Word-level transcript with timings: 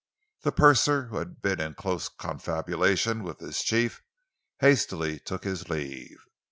The 0.41 0.51
purser, 0.51 1.03
who 1.09 1.17
had 1.17 1.43
been 1.43 1.61
in 1.61 1.75
close 1.75 2.09
confabulation 2.09 3.21
with 3.21 3.39
his 3.39 3.61
chief, 3.61 4.01
hastily 4.59 5.19
took 5.19 5.43
his 5.43 5.69
leave. 5.69 6.17